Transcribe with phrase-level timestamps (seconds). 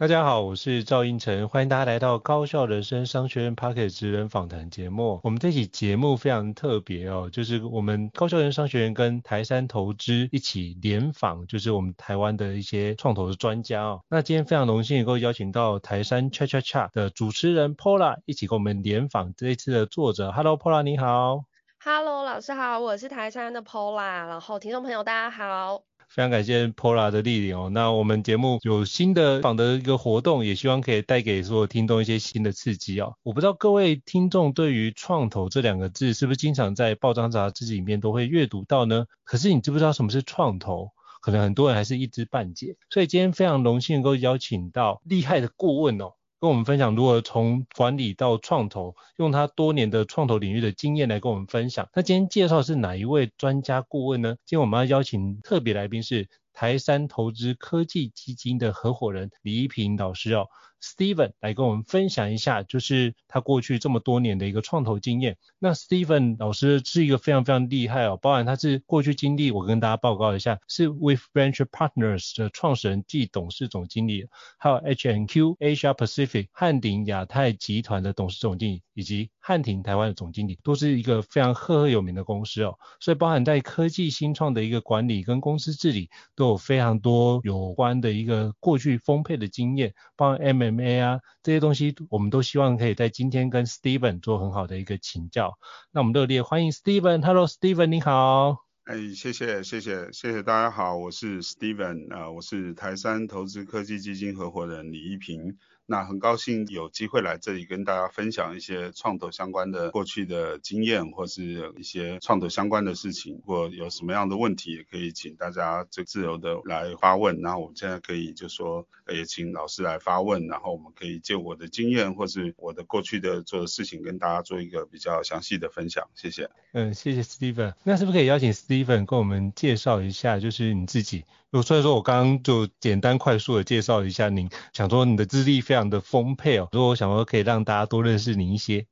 [0.00, 5.20] 大家好，我是赵胤丞，欢迎大家来到高效人生商学院 Podcast 职人访谈节目。
[5.24, 14.00] 我们这期节目非常特别哦，就是我们高效人生商学院跟台山投资一起联访，就是我们台湾的一些创投的专家哦。
[14.08, 20.30] 那今天非常荣幸能够邀请到台山 Cha Cha Cha 的主持人 Paula 一起跟我们联访这一次的作者。
[20.30, 21.42] Hello Paula，你好。
[21.82, 25.87] Hello，老师好，我是台山的 Paula，然后听众朋友大家好。
[26.08, 27.70] 非常感谢 Paula 的莅临哦。
[27.70, 33.14] 那我们节目有新的访的一个活动，也希望可以带给所有听众一些新的刺激哦。
[33.22, 39.04] 我不知道各位听众对于创投这两个字是不是经常在报章杂志里面都会阅读到呢？
[39.24, 40.90] 可是你知不知道什么是创投？
[41.20, 42.76] 可能很多人还是一知半解。
[42.90, 46.12] 所以今天非常荣幸能够邀请到厉害的顾问哦。
[46.40, 51.88] 跟我们分享如何从管理到创投，用他多年的创投领域的经验来跟我们分享。
[51.94, 54.36] 那今天介绍是哪一位专家顾问呢？
[54.44, 60.46] 今天我们要邀请特别来宾是台山投资科技基金的合伙人李一平老师哦。
[60.82, 65.36] Steven 来跟我们分享一下，就是他过去这么多年的一个创投经验。
[65.58, 74.26] 那 Steven 老师是一个非常非常厉害哦，包含他是过去经历，我跟大家报告一下，是 With Venture Partners 的创始人暨董事总经理，
[74.58, 82.78] 还有 HNQ Asia Pacific 汉鼎亚太集团的董事总经理，以及汉庭台湾的总经理，都是一个非常赫赫有名的公司哦。
[83.00, 90.67] 所以包含在科技新创的一个管理跟公司治理，都有非常多有关的一个过去丰沛的经验，包含 M。
[90.70, 95.58] M&A 啊，这些东西我们都希望可以在今天跟 Steven 做很好的一个请教。
[95.90, 97.24] 那我们热烈欢迎 Steven。
[97.24, 98.64] Hello，Steven，你好。
[98.84, 105.58] 哎，谢谢，谢谢，谢谢大家好，我是 Steven，啊、我是台山投资科技基金合伙人李一平。
[105.90, 113.36] 那很高兴有机会来这里跟大家分享一些创投相关的过去的经验，或是一些创投相关的事情。
[113.36, 117.40] 如果有什么样的问题，也可以请大家就自由的来发问。
[117.40, 126.06] 然后我们现在可以就说，也请老师来发问，然后我们可以借我的经验，或是我的过去的做的事情，跟大家做一个比较详细的分享。
[126.14, 126.50] 谢谢。
[126.74, 127.72] 嗯，谢谢 Steven。
[127.82, 131.24] 那是不是可以邀请 Steven 跟我们介绍一下，就是你自己？
[131.50, 138.86] 所以说我刚刚就简单快速的介绍一下您，想说你的资历非常的丰沛哦，所以我想说可以让大家多认识您一些。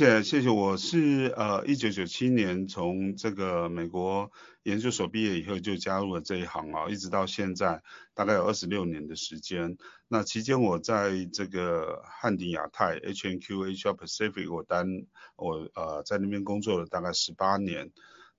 [0.00, 4.32] 谢谢，谢，我是呃一九九七年从这个美国
[4.64, 7.80] 研究所毕业以后就加入了这一行啊，一直到现在
[8.12, 9.76] 大概有二十六年的时间。
[10.08, 14.86] 那期间我在这个汉鼎亚太 H&Q Asia Pacific 我担
[15.36, 17.92] 我呃在那边工作了大概十八年。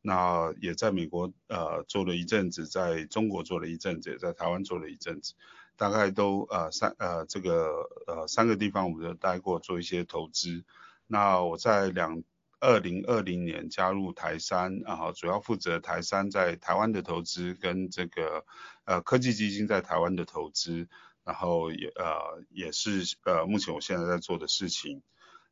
[0.04, 5.36] 那也在美国呃做了一阵子，在中国做了一阵子，也在台湾做了一阵子，
[5.78, 10.64] 大概都呃三呃这个呃三个地方我们都待过，做一些投资。
[11.06, 12.24] 那我在两
[12.60, 18.44] 二零二零年加入台山，然后主要负责台山在台湾的投资跟这个
[18.86, 20.88] 呃科技基金在台湾的投资，
[21.24, 25.04] 然后也呃也是呃目前我现在在做的事情。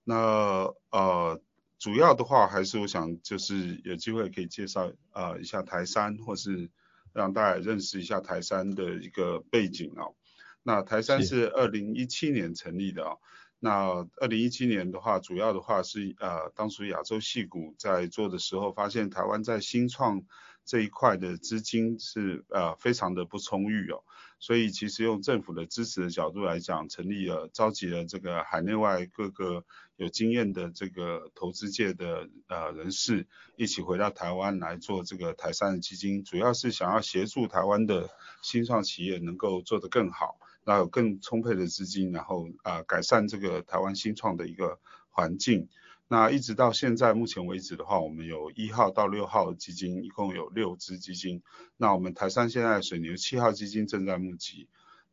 [0.04, 1.40] 那呃。
[1.80, 6.70] 主要的话还是我想就是有机会可以介绍呃一下台山，或是
[7.14, 10.14] 让大家认识一下台山的一个背景哦。
[10.62, 13.18] 那台山是二零一七年成立的哦。
[13.62, 20.22] 那二零一七年的话，主要的话是呃当初亚洲戏股在做的时候，发现台湾在新创
[20.66, 24.04] 这一块的资金是呃非常的不充裕哦。
[24.40, 29.66] 所以其实用政府的支持的角度来讲，成立了召集了这个海内外各个
[30.00, 33.28] 有经验的这个投资界的呃人士，
[33.58, 38.10] 一起回到台湾来做这个台山的基金，主要是想要协助台湾的
[38.42, 45.68] 新创企业能够做得更好，那有更充沛的资金，然后啊、改善这个台湾新创的一个环境。
[46.08, 51.44] 那一直到现在目前为止的话，我们有一号到六号基金，一共有六支基金。
[51.76, 54.70] 那我们台山现在水牛七号基金正在募集。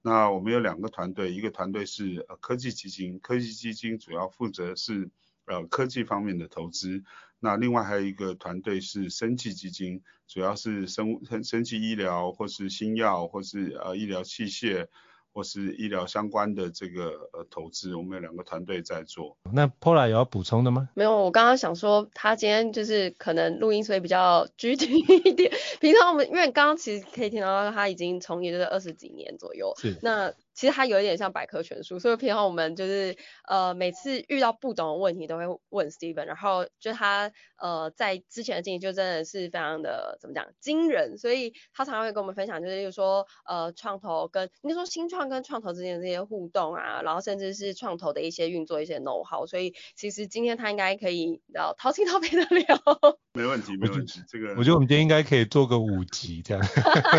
[0.06, 5.10] 那我们有两个团队，一个团队是呃科技基金，科技基金主要负责是
[5.46, 7.02] 呃科技方面的投资。
[7.40, 14.86] 那另外还有一个团队是生技基金，主要是生物生生技医疗或是新药或是呃医疗器械。
[15.36, 19.36] 或是医疗相关的这个呃投资，我们有两个团队在做。
[19.52, 20.88] 那 Paula 有要补充的吗？
[20.94, 25.52] 没有，我刚刚想说，他今天就是可能录音所以比较 拘谨一点。
[25.78, 29.74] 平常我们因为刚刚其实可以听到他已经从业就是二十几年左右。
[29.76, 29.98] 是。
[30.00, 33.16] 那其实它有一点像百科全书，所以平常我们就是
[33.46, 52.80] 呃每次遇到不懂的问题都会问 Steven，然后就他呃在之前的经历就真的是非常的怎么讲惊人，所以他常常会跟我们分享，就是例如说呃创投跟你说新创跟创投之间的这些互动啊，然后甚至是创投的一些运作一些 know how，所以其实今天他应该可以然后掏心掏肺的聊。
[53.36, 56.66] 没问题，没问题，这个我觉得我们今天应该可以做个五集这样。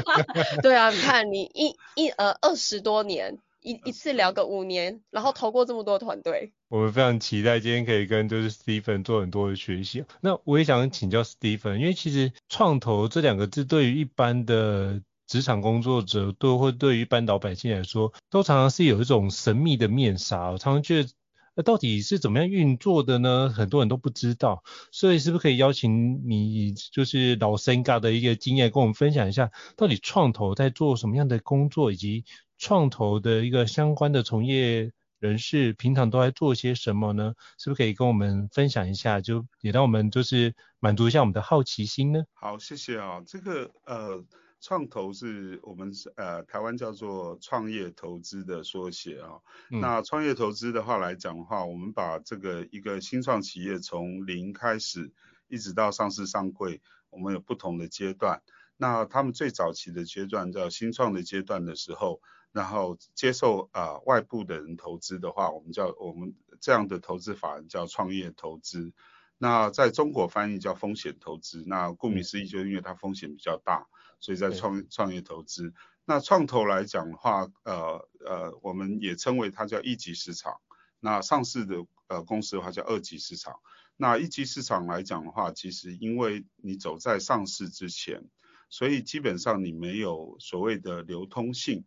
[0.63, 3.26] 对啊，你看你一一呃二十多年
[3.61, 6.51] 一一次聊个五年，然后投过这么多团队。
[6.69, 10.03] 我们非常期待今天可以跟就是 Steven 做很多的学习。
[10.21, 20.51] 那我也想请教 Steven，因为其实创投这两个字对于一般的职场工作者，都会对于一般老百姓来说，都常常是有一种神秘的面纱。
[20.51, 21.09] 我常常觉得。
[21.57, 23.49] 那到底是怎么样运作的呢？
[23.49, 32.25] 很多人都不知道，所以是不是可以邀请你，就是老森嘎的一个经验，跟我们分享一下，到底创投在做什么样的工作，以及
[32.59, 37.33] 创投的一个相关的从业人士平常都在做些什么呢？
[37.57, 42.23] 是不是可以跟我们分享一下，就也让我们就是满足一下我们的好奇心呢？
[42.35, 44.23] 好，谢谢啊，这个呃。
[44.59, 49.39] 创投是我们呃台湾叫做创业投资的缩写啊。
[49.69, 55.11] 嗯、那创业投资的话来讲的话，我们把这个一个新创企业从零开始，
[55.47, 58.41] 一直到上市上柜，我们有不同的阶段。
[58.77, 62.21] 那他们最早期的阶段叫新创的阶段的时候，
[62.51, 68.91] 然后接受啊、呃、外部的人投资的话，我们叫我们这样的投资法人叫创业投资。
[69.37, 71.63] 那在中国翻译叫风险投资。
[71.67, 73.87] 那顾名思义，就是因为它风险比较大。
[74.19, 75.73] 所以在创创业投资，
[76.03, 80.55] 那创投来讲的话，呃呃，我们也称为它叫一级市场。
[80.99, 83.53] 那上市的呃公司的话叫二级市场。
[83.95, 88.27] 那一级市场来讲的话，其实因为你走在上市之前，
[88.69, 91.85] 所以基本上你没有所谓的流通性。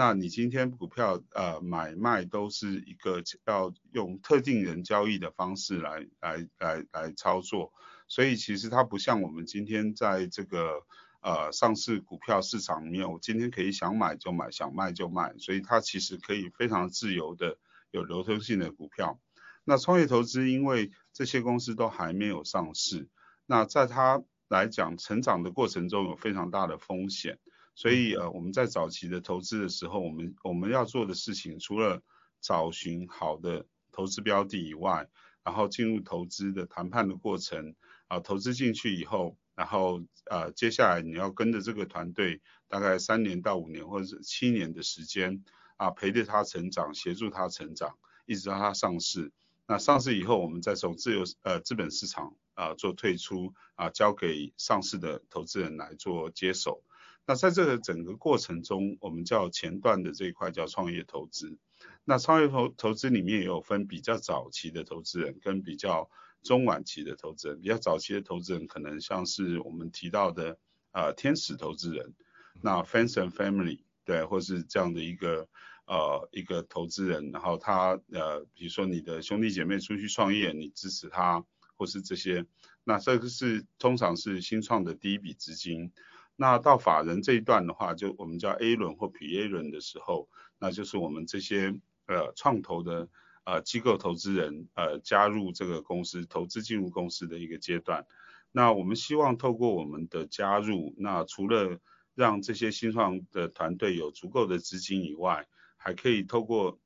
[0.00, 7.74] 那你今天股票呃买卖都是一个要用特定人交易的方式来来来来操作，
[8.08, 10.86] 所以其实它不像我们今天在这个。
[11.22, 17.58] 呃，上市股票市场里面，我今天可以想买就买，想卖就卖，所以它其实可以非常自由的
[17.90, 19.20] 有流通性的股票。
[19.64, 23.10] 那创业投资，因为这些公司都还没有上市，
[23.44, 27.38] 那在它来讲，成长的过程中有非常大的风险，
[27.80, 32.02] 所以呃，我们在早期的投资的时候，我们我们要做的事情，除了
[32.38, 35.08] 找寻好的投资标的以外，
[35.42, 37.74] 然后进入投资的谈判的过程，
[38.06, 39.38] 啊、呃，投资进去以后。
[39.54, 45.42] 然后呃，接下来你要跟着这个团队，大概三年到五年或者是七年的时间
[45.78, 47.96] 啊，陪着他成长，协助他成长，
[48.26, 49.32] 一直到他上市。
[49.66, 56.82] 那上市以后，我们再从自由呃资本市场啊做退出啊，交给上市的投资人来做接手。
[57.30, 61.56] 那在这个整个过程中，我们叫前段的这一块叫创业投资。
[62.02, 66.10] 那创业投投资里面也有分比较早期的投资人跟比较。
[66.42, 70.58] 中晚期的投资人，比较早期的投资人，可能像是我们提到的
[70.90, 72.14] 呃天使投资人，
[72.62, 75.46] 那 fans and Family 对，或是这样的一个
[75.84, 81.44] 呃一个投资人，然后他呃比如说你的兄弟姐妹出去创业，你支持他，
[81.76, 82.46] 或是这些，
[82.84, 85.92] 那这个是通常是新创的第一笔资金。
[86.40, 93.08] 那到法人这一段的话，就我们叫 A 轮或 P A 轮的时候，那就是我们这些呃创投的。
[93.44, 98.06] 呃，机构投资人呃加入这个公司，投资进入公司的一个阶段。
[98.52, 101.80] 那我们希望透过我们的加入，那除了
[102.14, 106.78] 让这些新创的团队有足够的资金以外，还可以透过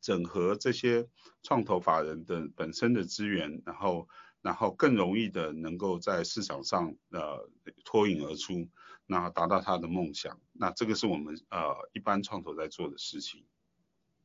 [0.00, 1.06] 整合这些
[1.44, 4.08] 创投法人的本身的资源，然后
[4.42, 7.48] 然后更容易的能够在市场上呃
[7.84, 8.68] 脱颖而出，
[9.06, 10.38] 那达到他的梦想。
[10.52, 13.44] 那这个是我们呃一般创投在做的事情。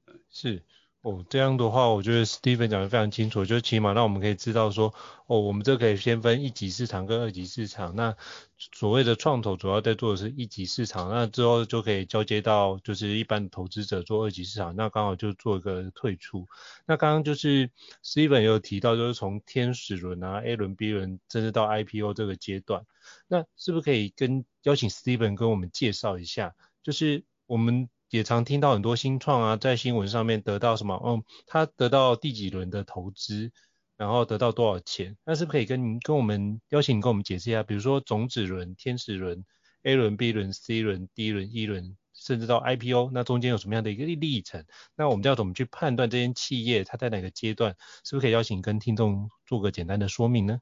[0.07, 0.63] 嗯是。
[1.07, 4.93] 哦，这样的话，我觉得 Steven 讲得非常清楚，就起码让我们可以知道说，
[5.27, 7.95] 哦，我们这可以先分一级市场跟二级市场。
[7.95, 8.17] 那
[8.57, 16.45] 所谓的创投主要在做的是一级市场，那之后就可以交接到就是一般投资者做二级市场，那刚好就做一个退出。
[16.85, 17.71] 那刚刚就是
[18.03, 22.85] Steven 也有提到，就是从天使轮啊、A 轮、B 轮，甚至到 IPO 这个阶段，
[23.29, 27.87] 那是不是可以跟邀请 Steven 跟我们介绍一下，就是我们。
[28.09, 33.51] 也常听到很多新创啊，在新闻上面得到什么，嗯，他得到第几轮的投资，
[33.97, 35.17] 然后得到多少钱？
[35.25, 39.43] 那是不是可以跟跟我们邀请你跟我们解释一下，比如说种子轮、天使轮、
[39.83, 44.65] A 轮、B 轮、C 轮、D 轮、E 轮，甚至到 IPO，那中间有什么样的一个历程？
[44.95, 47.75] 那我们要怎么去判断这间企业它在哪个阶段？
[48.03, 50.59] 是不是可以邀请跟听众做个简单的说明呢？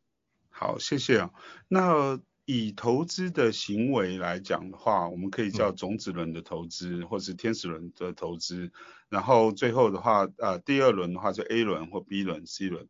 [0.49, 1.31] 好，谢谢啊。
[1.67, 8.71] 那以投资的行为来讲的话，我们可以叫种子轮的投资，嗯、或是天使轮的投资。
[9.09, 12.87] 然后最后的话，呃，第二轮的话就 A 轮或 B 轮、C 轮。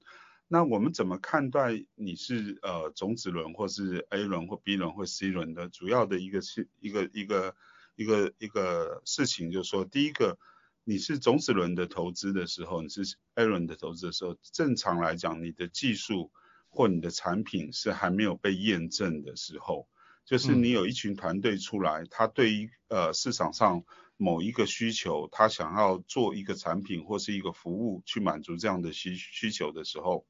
[0.48, 5.70] 那我们怎么看待你是呃种子轮或是 A 轮或 B 轮或 C 轮的？
[5.70, 7.56] 主要的一个是一个一个
[7.96, 10.38] 一个一个事情，就是说，第一个，
[10.84, 16.30] 你是种子轮的投资的时候，你是 A 轮的投资的时候，正常来讲，你的技术。
[16.76, 19.88] 或你的产品是还没有被验证的时候，
[20.26, 23.84] 就是你有一群团队出来，嗯、他对于呃市场上
[24.18, 30.26] 某一个需求，他想要做一个产品或是一个服务去满足这样的需需求的时候，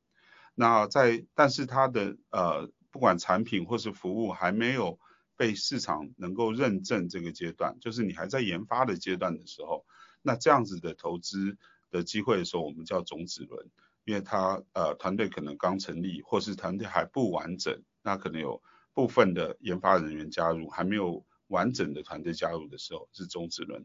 [0.53, 4.99] 那在但是他的呃不管产品或是服务还没有
[5.35, 9.85] 被市场能够认证这个阶段，就是你还在研发的阶段的时候，
[10.21, 11.57] 那这样子的投资
[11.91, 13.69] 的机会的时候，我们叫种子轮。
[14.05, 18.61] 因为他呃团队可能刚成立，或是团队还不完整，那可能有
[18.93, 23.83] 部分的研发人员加入，还没有完整的团队加入的时候是种子轮。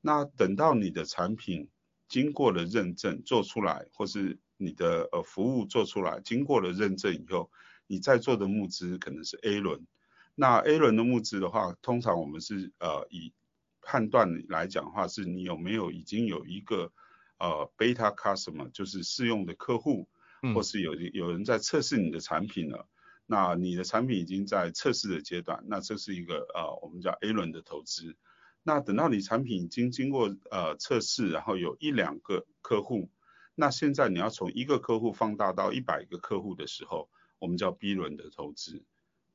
[0.00, 1.68] 那等到你的产品
[2.08, 7.50] 经过了认证做出来，或是你的呃服务做出来，经过了认证以后，
[7.86, 9.86] 你在做的募资可能是 A 轮。
[10.34, 13.34] 那 A 轮的募资的话，通常我们是呃以
[13.82, 16.90] 判断来讲的话，是你有没有已经有一个。
[17.38, 20.08] 呃，beta customer 就是试用的客户，
[20.54, 22.88] 或是有有人在测试你的产品了，嗯、
[23.26, 28.16] 那你的产品已经在测试的阶段，那这是一个呃我们叫 A 轮的投资。
[28.64, 33.08] 那等到你产品已经经过呃测试，然后有一两个客户，
[33.54, 38.82] 那现在你要从一个客户放大到一百个客户的时候，我们叫 B 轮的投资。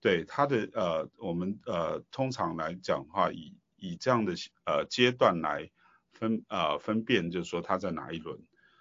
[0.01, 4.33] 对它的呃我们呃通常来讲的话，以以这样的
[4.65, 5.71] 呃阶段来。
[6.13, 8.39] 分呃分辨就是说它在哪一轮，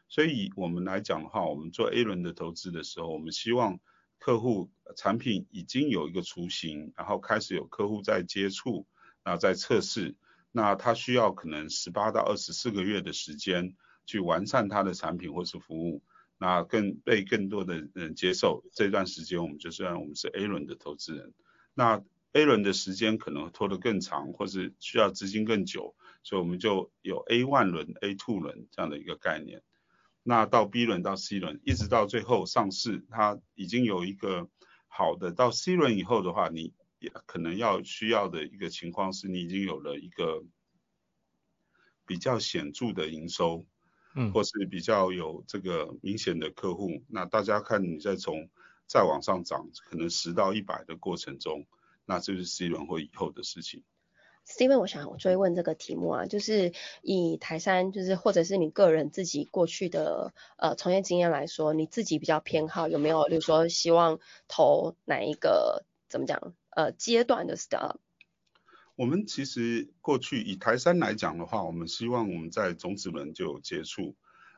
[0.09, 3.81] 所以以我们来讲的话，我们做 A 轮的投资的时候，我们希望
[4.19, 8.87] 客户产品已经有一个雏形，然后开始有客户在接触，
[9.25, 10.15] 然后在测试，
[10.53, 13.75] 那他需要可能十八到二十四个月的时间
[14.07, 16.03] 去完善他的产品或是服务，
[16.39, 21.33] 那更被更多的人接受，这段时间我们就算我们是 A 轮的投资人，
[21.75, 25.95] 那 A 轮的时间可能拖得更长，或是需要资金更久。
[26.23, 29.63] 所以我们就有 A one 轮、A two 轮这样的一个概念，
[30.23, 34.49] 那到 B 轮到 C 轮，一直到最后上市，它已经有一个
[34.87, 35.33] 好的。
[35.33, 40.45] 到 C 轮以后的话，你也可能要需要的一个情况是，你已经有了一个
[42.07, 43.67] 比较显著的营收，
[44.15, 47.03] 嗯，或是比较有这个明显的客户。
[47.09, 48.49] 那大家看你再从
[48.87, 51.67] 再往上涨，可能十到一百的过程中，
[52.05, 53.83] 那这是 C 轮或以后的事情。
[54.45, 64.19] Steven，我想我追问这个题目啊，就是以台山，就是或者是你个人自己过去的呃从业经验来说，你自己比较偏好有没有，比如说希望
[64.49, 67.99] 投哪一个怎么讲呃阶段的 startup？
[68.97, 74.17] 我们其实过去以台山来讲的话，我们希望我们在种子轮就有接触，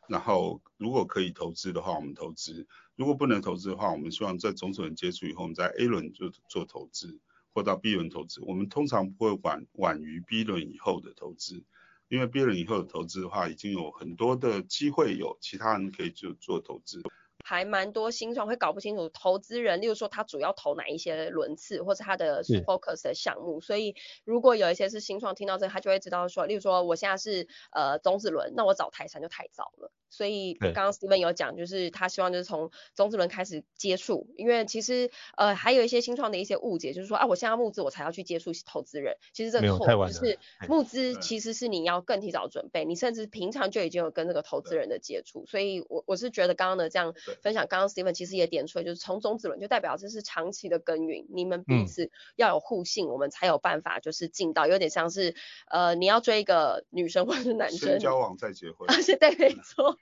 [0.09, 2.65] 然后如果可以投资的话，我们投资；
[2.97, 7.21] 如果不能投资的话，我们希望在种子轮接触以后，我们在 A 轮就做投资。
[7.55, 11.63] 或到 B 轮投资，我们通常不会晚晚于 B 轮以后的投资，
[12.09, 17.01] 因为 B 轮以后的投资的话，已经有很多的机会，有其他人可以就做投资。
[17.47, 23.61] 还蛮多新创会搞不清楚投资人，例如说他主要投哪一些轮次，或是他的 focus 的项目。
[23.61, 29.93] 所以如果有一些是新创听到这个，他就会知道说，例如说我现在是呃种子轮，那我找台山就太早了。
[30.09, 54.67] 所以刚刚 Steven 有讲，就是他希望就是从种子轮开始接触，因为其实呃还有一些新创的一些误解，就是说啊我现在要募资我才要去接触投资人，其实这个错，就是募资其实是你要更提早准备，你甚至平常就已经有跟这个投资人的接触，所以我我是觉得刚刚的这样分享，刚刚 Steven 其实也点出来，就是从种子轮就代表这是长期的耕耘，你们彼此要有互信，我们才有办法就是进到。
[54.67, 55.35] 有点像是
[55.69, 59.99] 呃你要追一个女生或者是男生，先交往再结婚， 而且对，没错。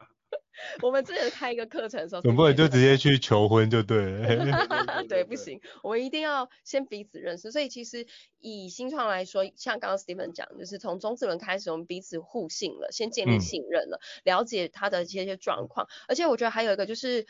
[0.82, 4.66] 我们之前开一个课程的时候，总不能就直接去求婚就对了。
[5.08, 7.50] 对，不行，我们一定要先彼此认识。
[7.50, 8.06] 所以其实
[8.40, 15.88] 以新创来说，像刚刚 Steven 讲，就是从中子轮开始，我们彼此互信了，先建立信任了，嗯、了解他的这些状况。
[16.08, 17.26] 而且我觉得还有一个就是。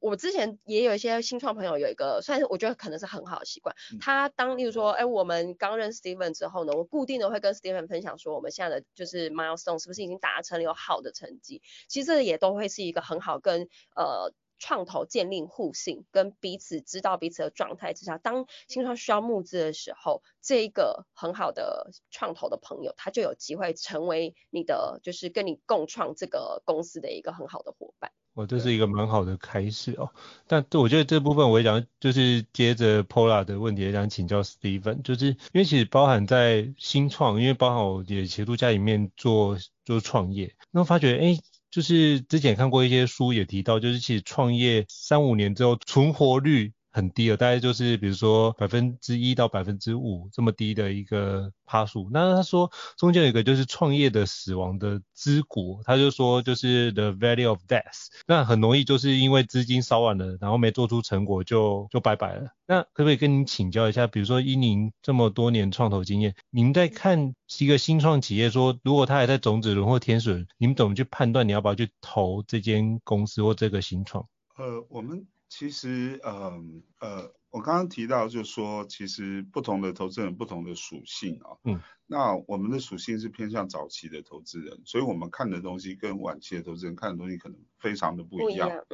[0.00, 3.74] 我之前也有一些新创朋友，有一个算是我觉得可能是很好的习惯。
[4.00, 11.62] 他当例如说，哎，我们刚认识 Steven 之后呢，我固定的会跟 Steven 分享说，我们现在的就是 milestone 是不是已经达成了有好的成绩？
[11.88, 28.12] 其实这也都会是一个很好跟呃创投建立互信，跟彼此知道彼此的状态之下，当新创需要募资的时候，这一个很好的创投的朋友，他就有机会成为你的，就是跟你共创这个公司的一个很好的伙伴。
[28.34, 30.10] 哦，这是一个蛮好的开始哦。
[30.46, 41.38] 但我觉得这部分我也想，就是接着 Paula 的问题，也想请教 Steven，就是因为其实包含在新创，因为包含我也协助家里面做做创业，那我发觉，哎。
[41.70, 52.08] 就是之前看过一些书也提到，就是其实创业三五年之后存活率很低了，大概就是比如说百分之一到百分之五这么低的一个趴数。
[52.10, 62.48] 那他说中间有一个就是创业的死亡的资股，他就说就是 the value of death，那很容易就是因为资金烧完了，然后没做出成果就就拜拜了。
[62.66, 74.26] 那可不可以跟您请教一下，比如说依您这么多年创投经验，您在看一个新创企业说，如果他还在种子轮或天使轮，你们怎么去判断你要不要去投这间公司或这个新创？
[74.56, 75.26] 呃，我们。
[75.48, 76.62] 其实，呃
[77.00, 81.56] 呃，我刚刚提到就是说，其实不同的投资人不同的属性啊。
[81.64, 81.80] 嗯。
[82.08, 88.68] 那我们的属性是偏向早期的投资人，所以我们看的东西跟晚期的投资人看的东西可能非常的不一样。
[88.68, 88.84] 一样。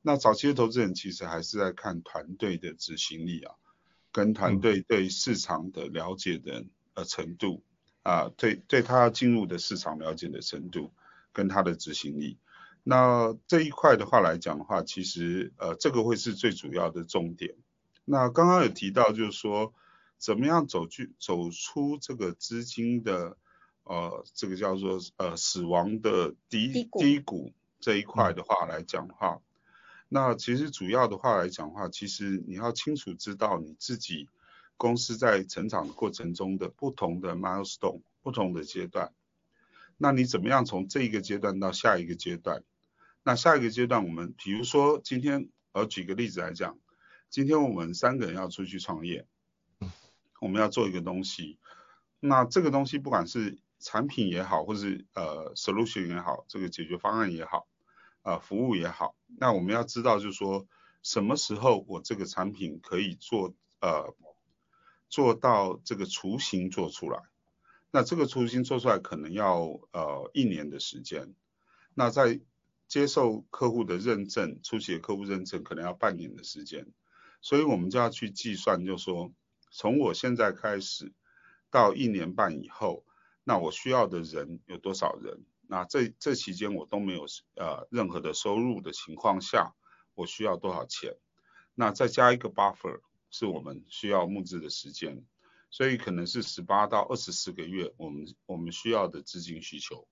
[0.00, 3.54] 那早期的投资人其实还是在看团队的执行力啊，
[4.12, 7.64] 跟团队对市场的了解的呃程度
[8.02, 10.92] 啊，对对他进入的市场了解的程度
[11.32, 12.38] 跟他的执行力。
[12.84, 17.54] 那这一块的话来讲的话，其实呃这个会是最主要的重点。
[18.04, 19.72] 那刚刚有提到就是说，
[20.18, 23.36] 怎么样走去走出这个资金的
[23.84, 29.42] 呃这个叫做呃死亡的低低谷，这一块的话来讲的话，嗯、
[30.08, 34.28] 那其实主要的话来讲的话，其实你要清楚知道你自己
[34.76, 39.12] 公司在成长的过程中的不同的 milestone 不同的阶段，
[39.98, 42.64] 那你怎么样从这一个阶段到下一个阶段？
[43.24, 46.78] 那下一个阶段，我们比如说今天，我，举个例子来讲，
[47.30, 49.26] 今天我们三个人要出去创业，
[50.40, 51.58] 我们要做一个东西，
[52.18, 57.68] 那这个东西不管是产品也好，或是呃 solution 也好，这个解决方案也好，
[58.22, 60.66] 啊、呃，服务也好，那我们要知道就是说，
[61.02, 64.14] 什么时候我这个产品可以做呃
[65.08, 67.20] 做到这个雏形做出来，
[67.92, 69.60] 那这个雏形做出来可能要
[69.92, 71.34] 呃一年的时间，
[71.94, 72.40] 那在
[72.92, 76.92] 接受客户的认证，初期的客户认证可能要半年的时间，
[77.40, 79.32] 所以我们就要去计算，就说
[79.70, 81.10] 从我现在开始
[81.70, 83.06] 到一年半以后，
[83.44, 85.46] 那我需要的人有多少人？
[85.66, 87.24] 那这这期间我都没有
[87.54, 89.74] 呃任何的收入的情况下，
[90.12, 91.16] 我需要多少钱？
[91.74, 93.00] 那再加一个 buffer
[93.30, 95.24] 是我们需要募资的时间，
[95.70, 100.06] 所以可能是十八到二十四个月，我们我们需要的资金需求。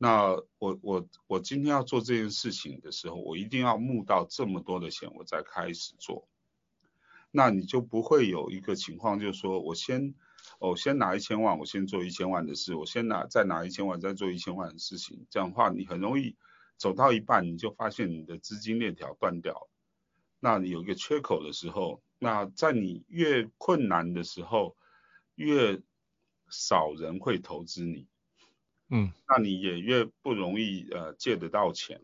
[0.00, 6.28] 那我我我今天要做这件事情的时候，我一定要募到这么多的钱，我再开始做。
[7.32, 10.14] 那你就不会有一个情况，就是说我先，
[10.60, 15.26] 我先拿一千万，我先做一千万的事，我先拿再拿一千万，再做一千万的事情。
[15.28, 16.36] 这样的话，你很容易
[16.76, 19.68] 走到一半，你就发现你的资金链条断掉了。
[20.40, 24.76] 那你有一个缺口的时候，那在你越困难的时候，
[25.34, 25.82] 越
[26.48, 28.06] 少人会投资你。
[28.90, 32.00] 嗯，那你也越不容易呃借得到钱，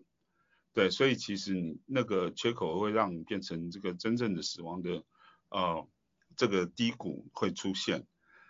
[0.74, 5.02] 对，所以其实你那个缺口会让你变成这个真正的死亡的
[5.48, 5.88] 呃
[6.36, 8.06] 这个低谷会出现，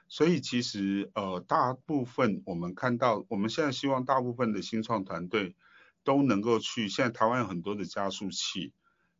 [0.08, 5.54] 所以其实呃大部分我们看到我们现在希望大部分的新创团队
[6.02, 8.72] 都能够去，现在台湾有很多的加速器，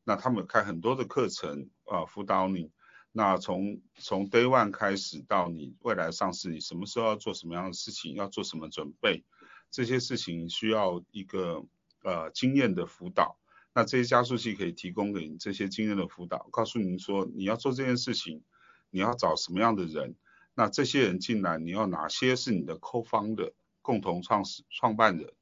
[0.03, 2.73] 那他们开很多的课程啊、呃、辅导你。
[3.17, 9.23] 那从从 day one 开始到你未来上市，你什么时候要做什么样的事情，要做什么准备，
[9.71, 11.65] 这些事情需要一个
[12.03, 13.39] 呃经验的辅导。
[13.73, 18.43] 那这些加速器可以提供给你这些经验的辅导，告诉你说你要做这件事情，
[18.91, 20.17] 你要找什么样的人，
[20.53, 25.33] 那这些人进来，你要哪些是你的 co-founder 共同创始创办人，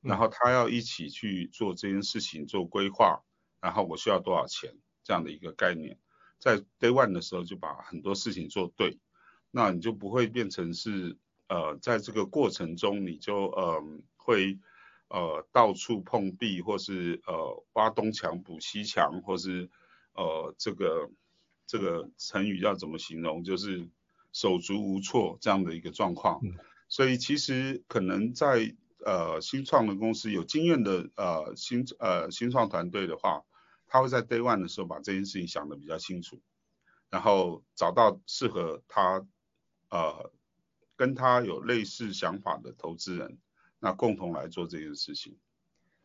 [0.00, 3.22] 然后他要一起去做这件事情做规划，
[3.60, 5.98] 然后我需要多少钱这样的一个概念。
[6.38, 8.98] 在 day one 的时候就把很多事情做对，
[9.50, 11.16] 那你就不会变成是
[11.48, 13.82] 呃在这个过程中你就呃
[14.16, 14.56] 会
[15.08, 19.68] 呃到处碰壁，或是呃挖东墙补西墙，或是
[20.14, 21.10] 呃这个
[21.66, 23.88] 这个成语要怎么形容，就是
[24.32, 26.40] 手足无措这样的一个状况。
[26.44, 26.54] 嗯、
[26.88, 33.42] 所以其实可能在呃新创的公司有经验的呃新呃新创团队的话。
[33.88, 36.40] 他会在 day one 的时候把这件事情想得比较清楚，
[37.10, 39.26] 然后找到适合他，
[39.90, 40.30] 呃，
[40.96, 43.38] 跟他有类似想法的投资人，
[43.78, 45.38] 那共同来做这件事情。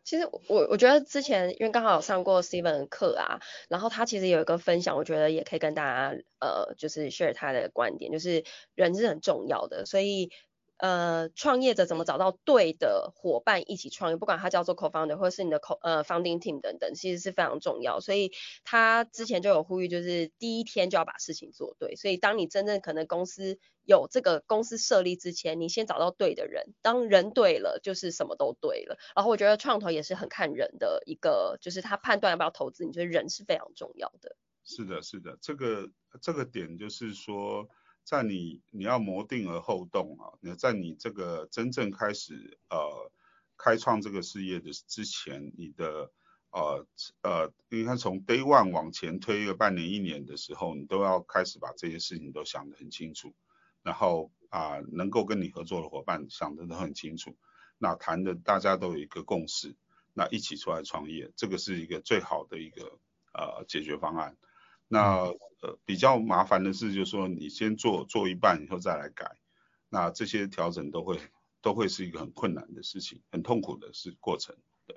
[0.04, 8.44] 其实我我觉得之前因为刚好有上过 Steven 的课啊，然后他其实有一个分享，我觉得也可以跟大家呃就是 share 他的观点，就是
[8.76, 10.32] 人是很重要的，所以。
[10.78, 14.18] 呃，创业者怎么找到对的伙伴一起创业？
[14.18, 18.00] 不管他叫做 co-founder 或者是你的 co 呃 founding team 等等，其实是非常重要。
[18.02, 18.32] 所以
[18.66, 21.96] 他之前就有呼吁，就是第一天就要把事情做对。
[21.96, 28.98] 所以当你真正可能公司有这个公司设立之前，你先找到对的人，当人对了，就是什么都对了。
[29.16, 34.36] 然后我觉得创投也是很看人的一个，就是他判断要不要投资，你觉得人是非常重要的。
[34.66, 37.70] 是的，是的，这个这个点就是说。
[38.04, 43.12] 在你你要谋定而后动啊，你在你这个真正开始呃
[43.58, 46.12] 开创这个事业的之前，你的
[46.52, 46.86] 呃
[47.22, 53.34] 呃，你看从 day one 往前推个半年一年的时候，你都要开始把这些事情都想得很清楚，
[53.82, 57.36] 然后啊、能够跟你合作的伙伴想得都很清楚，
[57.80, 59.76] 那谈的大家都有一个共识，
[60.14, 63.00] 那一起出来创业，这个是一个最好的一个
[63.34, 64.38] 呃解决方案。
[64.94, 65.24] 那
[65.62, 69.38] 呃比较麻烦的是，就是说你先做做一半以后再来改，
[69.90, 71.18] 那这些调整都会
[71.64, 74.56] 都会是一个很困难的事情，很痛苦的是过程。
[74.86, 74.96] 对，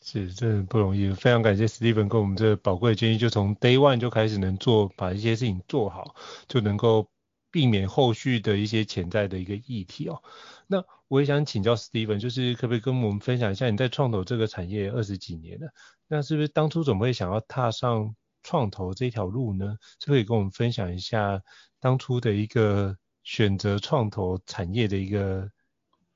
[0.00, 1.10] 是，这不容易。
[1.10, 6.14] 非常感谢 Steven 给我们这宝贵的建议，就从 Day One 就开始能做，把一些事情做好，
[6.46, 7.10] 就能够
[7.50, 10.22] 避免后续的一些潜在的一个议题哦。
[10.68, 15.72] 那我也想请教 Steven，就是可不可以跟我们分享一下你在创投这个产业二十几年了，
[16.06, 18.14] 那是不是当初怎么会想要踏上？
[18.44, 21.42] 创投这条路呢，是可以跟我们分享一下
[21.80, 25.50] 当初的一个选择创投产业的一个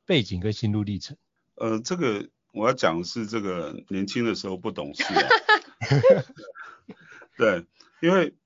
[0.05, 1.17] 背景跟心路历程。
[1.57, 5.29] 呃，这个我要讲的是这个年轻的时候不懂事啊。
[7.37, 7.67] 对，
[8.01, 8.37] 因为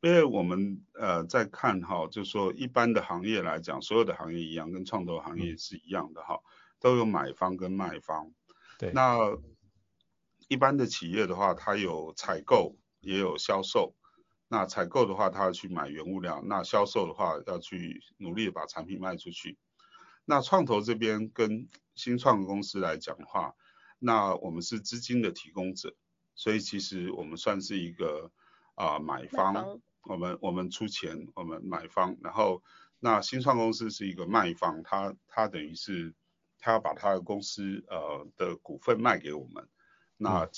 [0.00, 6.40] 因为我们呃在看哈，就是说一般的行业来讲，所有的行业一样，跟创投行业是一样的哈，
[6.80, 8.32] 都有买方跟卖方。
[8.78, 8.90] 对。
[8.92, 9.18] 那
[10.48, 12.76] 一般的企业的话，它有采购。
[13.00, 13.94] 也有销售，
[14.48, 19.58] 那采购的话，他要去买原物料；那销售的话，要去努力的把产品卖出去。
[20.24, 23.54] 那创投这边跟新创公司来讲的话，
[23.98, 25.96] 那我们是资金的提供者，
[26.34, 28.30] 所以其实我们算是一个
[28.74, 32.16] 啊、呃、买方，方我们我们出钱，我们买方。
[32.22, 32.62] 然后
[32.98, 36.14] 那新创公司是一个卖方，他他等于是
[36.58, 39.68] 他要把他的公司呃的股份卖给我们，
[40.16, 40.48] 那。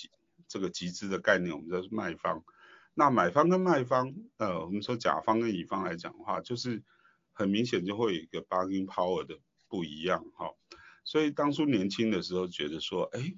[0.53, 2.45] 这个集资的概念，我们叫卖方。
[2.93, 6.83] 那买方跟卖方，呃，我们说甲方跟乙方来讲的话，就是
[7.33, 10.51] 很明显就会有一个 bargaining power 的不一样哈、
[11.05, 13.33] 所以当初年轻的时候觉得说，哎，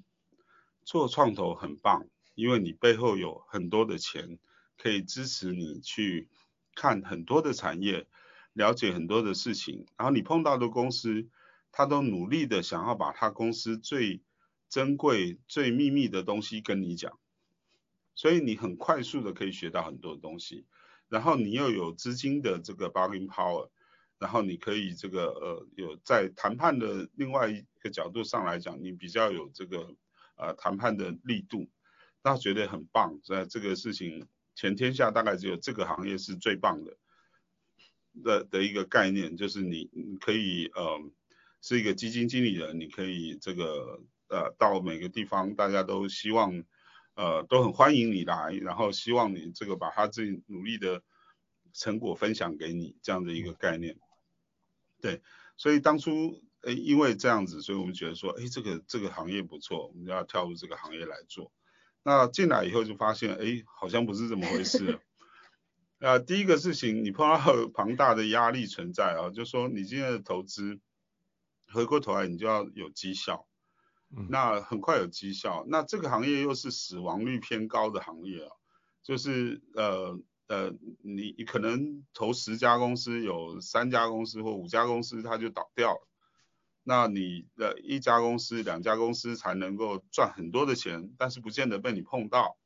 [0.83, 4.37] 做创投很棒，因为你背后有很多的钱
[4.77, 6.27] 可以支持你去
[6.75, 8.07] 看很多的产业，
[8.51, 11.29] 了解很多的事情，然后你碰到的公司，
[11.71, 14.21] 他都努力的想要把他公司最
[14.69, 17.17] 珍贵、最秘密的东西跟你讲，
[18.13, 20.65] 所以你很快速的可以学到很多东西，
[21.07, 23.69] 然后你又有资金的这个 bargaining power，
[24.17, 29.95] 然后你可以这个呃有在谈判的另外一个角度上来讲，你比较有这个
[30.35, 31.69] 呃谈判的力度，
[32.23, 33.21] 那觉得很棒。
[33.23, 36.97] 在这个事情，全天下大概只有这个行业是最棒的
[38.23, 40.99] 的的一个概念，就是你你可以呃
[41.61, 44.01] 是一个基金经理人，你可以这个。
[44.35, 46.65] 呃，到每个地方，大家都希望，
[47.13, 51.01] 呃，都很欢迎你来，然后希望你这个把他自己努力的
[51.71, 53.97] 成果分享给你，这样的一个概念。
[54.99, 55.21] 对，
[55.55, 61.53] 所以当初，诶，因为这样子，所以我们觉得说，诶，这个这个行业不错，我们就要跳入这个行业来做。
[62.03, 64.99] 那进来以后就发现，诶，好像不是这么回事了。
[65.99, 67.39] 呃，第一个事情，你碰到
[67.73, 70.81] 庞大的压力存在啊，就是说你今天的投资，
[71.71, 73.47] 回过头来你就要有绩效。
[74.29, 78.51] 那很快有绩效，那这个行业又是死亡率偏高的行业啊，
[79.03, 85.99] 就是呃呃，你你可能投十家公司，有三家公司或五家公司它就倒掉，
[86.83, 92.57] 那你的一家公司、两家公司才能够赚很多的钱，但是不见得被你碰到。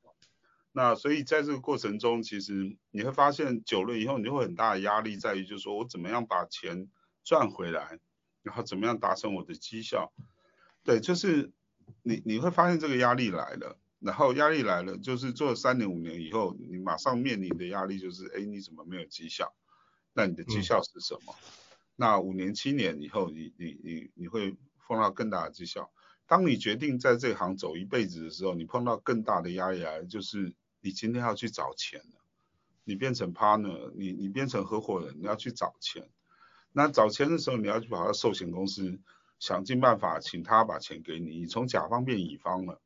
[0.72, 6.90] 那所以在这个过程中，其实你会发现久了以后，你就会很大的压力在于，就是说我怎么样把钱
[7.24, 8.00] 赚回来，
[8.44, 10.14] 然后怎么样达成我的绩效。
[10.84, 11.52] 对，就是
[12.02, 19.54] 你你会发现这个压力来了，然后压力来了，就是做了三年五年以后，你马上面临的压力就是，哎，你怎么没有绩效？
[20.14, 21.36] 那你的绩效是什么？
[21.38, 24.56] 嗯、那五年七年以后，你你你你会
[24.88, 25.92] 碰到更大的绩效。
[26.26, 32.22] 当你决定在这行走一辈子的时候，你碰到更大的压力来，就是你今天要去找钱了，
[32.84, 36.10] 你变成 partner，你你变成合伙人，你要去找钱。
[36.72, 39.00] 那找钱的时候，你要去跑到寿险公司。
[39.40, 42.82] 想尽办法请他把钱给你，你从甲方变乙方了。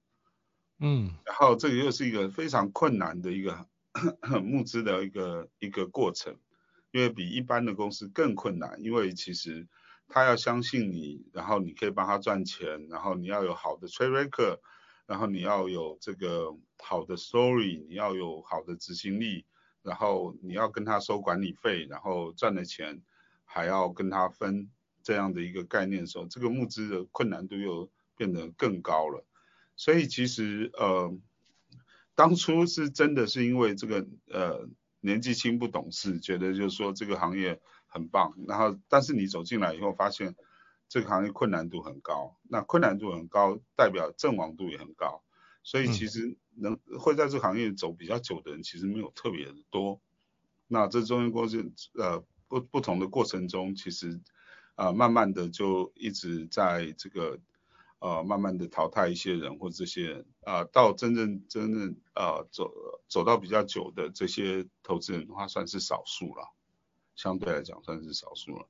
[0.80, 3.68] 嗯，然后这个又是一个非常困难的一个
[4.44, 6.38] 募资的一个一个过程，
[6.92, 9.68] 因为比一般的公司更困难，因为其实
[10.08, 14.60] 他要相信你，然后你可以帮他赚钱，然后你要有好的 track record，
[15.06, 19.46] 然后你要有这个好的 story，你要有好的执行力，
[19.84, 23.02] 然后你要跟他收管理费，然后赚的钱
[23.46, 24.70] 还要跟他分，
[25.04, 29.24] 这样的一个概念的时候，这个募资的困难度又变得更高了。
[29.76, 31.16] 所以其实呃，
[32.16, 34.70] 当初是真的是因为这个呃
[35.02, 40.36] 年纪轻不懂事，觉得就是说这个行业很棒，然后但是你走进来以后发现
[40.88, 45.24] 这个行业困难度很高，那困难度很高代表阵亡度也很高，
[45.64, 50.00] 所以其实能会在这个行业走比较久的人其实没有特别的多。
[50.68, 54.20] 那这中间过程呃不不同的过程中，其实啊、
[54.76, 57.40] 啊、慢慢的就一直在这个。
[58.00, 62.70] 呃，慢慢的淘汰一些人或这些人，啊、到真正真正呃走
[63.08, 66.54] 走到比较久的这些投资人的话，算是少数了，
[67.16, 68.68] 相对来讲算是少数了。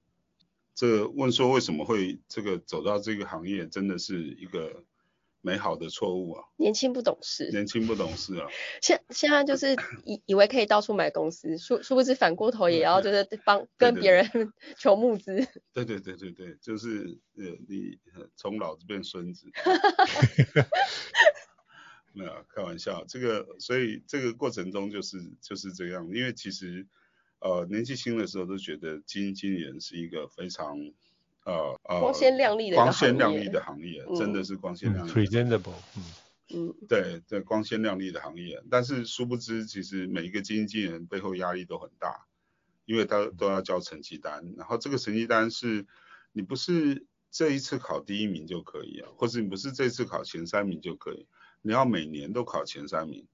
[0.75, 4.83] 这问说为什么会这个走到这个行业，真的是一个。
[5.45, 6.43] 美好的错误啊！
[6.55, 8.47] 年轻不懂事，年轻不懂事啊！
[8.81, 9.75] 现现在就是
[10.05, 14.25] 以以为可以到处买公司，殊殊不知反过头也要就是帮跟别人
[14.79, 15.45] 求募资。
[15.73, 17.99] 对对对对对，就是呃你
[18.37, 19.51] 从老子变孙子。
[22.15, 26.87] 没有开玩笑，这个所以这个过程中就是就是这样，因为其实
[27.39, 30.77] 呃年纪轻的时候都觉得基金经理人是一个非常。
[31.45, 35.11] 呃呃，光鲜亮丽的光鲜亮丽的行业，嗯、真的是光鲜亮丽。
[35.11, 36.03] presentable，嗯
[36.53, 42.27] 嗯，对对，光鲜亮丽的行业，但是殊不知，其实每一个经纪人背后压力都很大，
[42.85, 45.85] 因为他都要交成绩单，然后这个成绩单是，
[46.31, 51.27] 你不是这一次考第一名就可以啊，或者你不是这次考前三名就可以，
[51.61, 53.27] 你要每年都考前三名，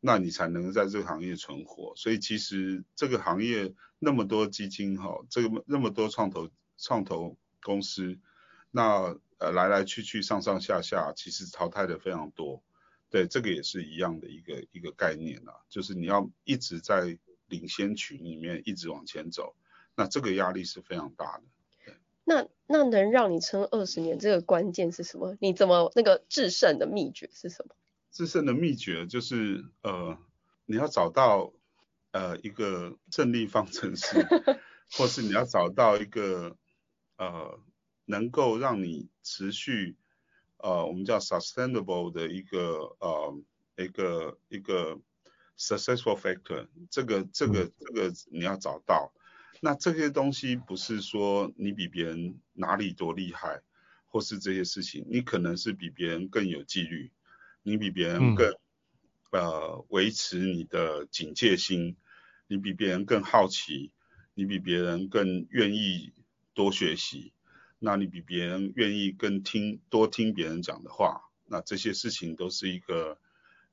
[0.00, 1.94] 那你才能在这个行业存活。
[1.96, 6.50] 所以其实这个行业那么多基金哈，这个那么多创投。
[6.82, 8.18] 创投公司，
[8.72, 12.62] 那呃来来去去上上下下，其实淘汰的非常多，
[13.08, 17.16] 对，这个也是一样的一个一个概念啊，就是你要一直在
[17.46, 19.54] 领先群里面一直往前走，
[19.94, 21.44] 那这个压力是非常大的。
[22.24, 25.36] 那那能让你撑二十年，这个关键是什么？
[25.40, 27.74] 你怎么那个制胜的秘诀是什么？
[28.10, 30.18] 制胜的秘诀就是呃，
[30.66, 31.52] 你要找到
[32.10, 34.26] 呃一个胜利方程式，
[34.96, 36.56] 或是你要找到一个。
[37.16, 37.60] 呃，
[38.04, 39.96] 能够让你持续，
[40.56, 43.38] 呃，我们叫 sustainable 的一个呃
[43.76, 44.98] 一个一个
[45.56, 49.12] successful factor，这个这个这个你要找到。
[49.60, 53.62] 那这些东西不是说你比别人哪里多厉害，
[54.06, 57.12] 或是这些事情，你可能是比别人更有纪律，
[57.62, 58.50] 你比别人更、
[59.30, 61.96] 嗯、呃维持你的警戒心，
[62.48, 63.92] 你比别人更好奇，
[64.34, 66.12] 你比别人更愿意。
[66.54, 67.32] 多学习，
[67.78, 73.18] 那你比别人愿意跟听多听别人讲的话，那这些事情都是一个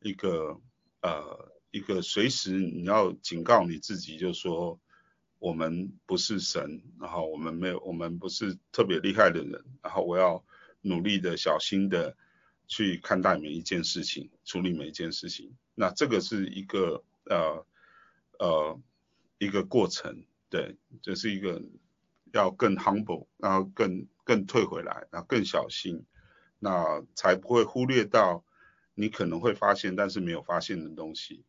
[0.02, 0.60] 一个
[1.02, 4.80] 呃一个随时你要警告你自己，就说
[5.39, 10.44] 我们不是神，然后我们没有我们不是特别厉害的人，然后我要
[10.82, 12.15] 努力的小心的
[12.68, 17.65] 去看待每一件事情，处理每一件事情，那这个是一个呃
[18.39, 18.80] 呃
[19.38, 21.62] 一个过程，对，这是一个。
[22.34, 26.06] 要更 humble，然后更更退回来，然后更小心，
[26.60, 28.44] 那才不会忽略到
[28.94, 31.44] 你可能会发现但是没有发现的东西。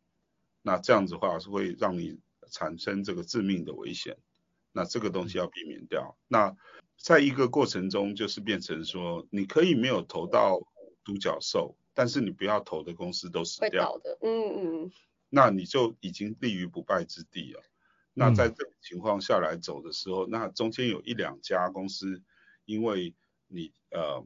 [0.61, 4.17] 那这样子的话是会让你产生这个致命的危险。
[4.73, 6.17] 那这个东西要避免掉。
[6.29, 6.55] 那
[6.97, 10.61] 在一个过程中就是变成说，你可以没有投到
[11.03, 13.97] 独角兽，但是你不要投的公司都死掉。
[13.97, 14.91] 的，嗯嗯。
[15.27, 17.61] 那你就已经立于不败之地了。
[18.13, 22.21] 那在这种情况下来走的时候，嗯、那中间有一两家公司，
[22.65, 23.15] 因为
[23.47, 24.25] 你呃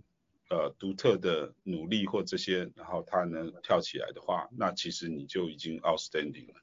[0.50, 6.62] 呃独特的努力或这些，然后它能跳起来的话，那其实你就已经 outstanding 了。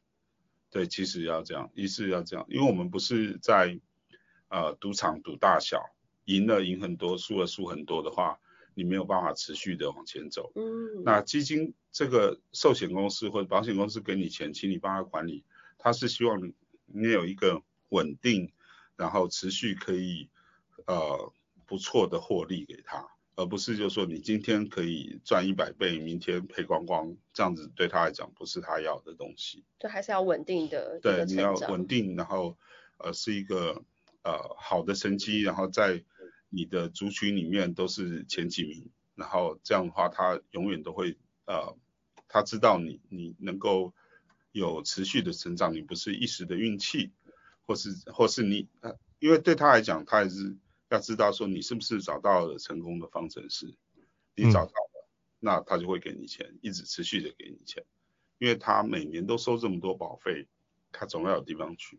[0.71, 3.79] 对，其实要这样，一是要这样，因为我们不是在
[4.49, 5.81] 呃赌场赌大小，
[6.25, 8.39] 赢了赢很多，输了输很多的话，
[8.75, 10.51] 你没有办法持续的往前走。
[10.55, 11.05] 嗯。
[11.05, 15.45] 那基金这个寿险公司或者保险公司给你钱，请你帮他管理，
[15.79, 16.53] 他是希望
[16.95, 17.11] 你。
[17.11, 18.53] 有一个稳定，
[18.97, 20.31] 然后持续可以
[20.87, 21.33] 呃
[21.67, 29.65] 不错的获利给他，而不是就说你今天可以赚一百倍，明天赔光光，这样子对他来讲不是他要的东西。
[29.79, 31.01] 就还是要稳定的。
[31.03, 32.57] 对，你要稳定，然后
[32.99, 33.83] 呃是一个
[34.23, 36.03] 呃好的成绩，然后在
[36.49, 41.77] 你的族群里面都是前几名，然后这样的话，他永远都会呃，
[42.29, 43.93] 他知道你你能够
[44.53, 47.11] 有持续的成长，你不是一时的运气，
[47.67, 50.57] 或是或是你呃，因为对他来讲，他也是
[50.91, 53.75] 要知道说你是不是找到了成功的方程式，
[54.37, 55.09] 你找到了，嗯、
[55.41, 57.85] 那他就会给你钱，一直持续的给你钱，
[58.39, 60.47] 因为他每年都收这么多保费，
[60.93, 61.99] 他总要有地方去。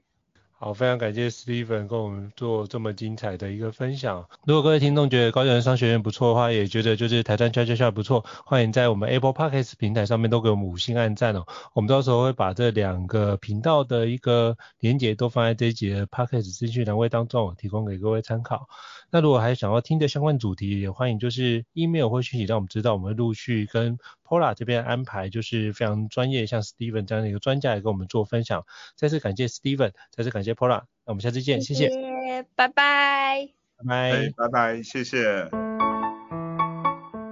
[0.64, 4.26] 好，非常感谢 Steven 跟我们做这么精彩的一个分享。
[4.46, 11.46] 如果各位听众觉得高教人商学院不错的话，也觉得就是台山悄悄话不错，欢迎在我们 Apple Podcast 平台上面都给我们五星按赞哦。
[11.74, 18.70] 我们到时候会把这两个频道的一个连接都放在这一集的 Podcast 资讯栏位当中，提供给各位参考。
[19.14, 28.66] 那如果还想要听的相关主题，也欢迎就是 email 或讯息让我们知道，我们会陆续跟 Paula 这边安排，就是非常专业，像 Steven 这样的一个专家来跟我们做分享。
[28.96, 35.48] 再次感谢 Steven，再次感谢 Paula，那我们下次见，谢谢，谢谢拜拜，拜拜，拜拜，谢谢。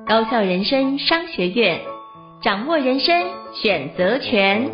[0.05, 1.81] 高校人生商学院，
[2.43, 4.69] 掌握人生选择权。